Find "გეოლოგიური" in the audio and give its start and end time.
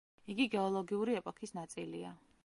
0.53-1.17